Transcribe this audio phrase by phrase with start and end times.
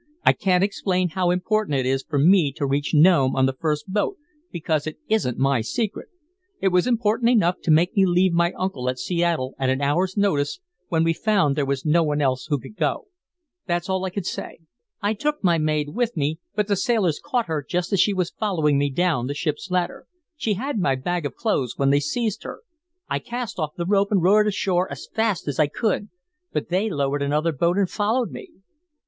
[0.25, 3.85] I can't explain how important it is for me to reach Nome on the first
[3.87, 4.17] boat,
[4.51, 6.07] because it isn't my secret.
[6.59, 10.17] It was important enough to make me leave my uncle at Seattle at an hour's
[10.17, 13.09] notice when we found there was no one else who could go.
[13.67, 14.57] That's all I can say.
[15.03, 18.31] I took my maid with me, but the sailors caught her just as she was
[18.31, 20.07] following me down the ship's ladder.
[20.35, 22.61] She had my bag of clothes when they seized her.
[23.07, 26.09] I cast off the rope and rowed ashore as fast as I could,
[26.51, 28.49] but they lowered another boat and followed me."